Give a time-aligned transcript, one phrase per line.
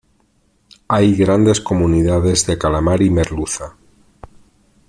[0.87, 3.75] Hay grandes comunidades de calamar y merluza.